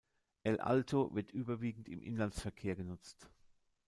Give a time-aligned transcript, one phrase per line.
[0.43, 3.29] El Alto wird überwiegend im Inlandsverkehr genutzt.